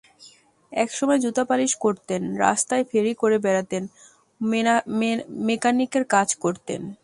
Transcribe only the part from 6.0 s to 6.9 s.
কাজ করেছেন।